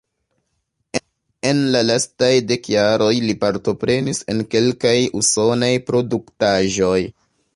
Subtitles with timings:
[1.49, 6.99] En la lastaj dek jaroj li partoprenis en kelkaj usonaj produktaĵoj.